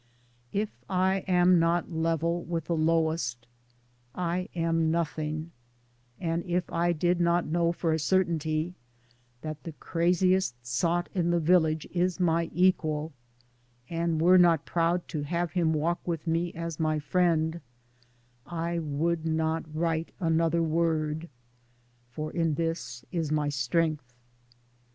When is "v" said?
0.51-0.61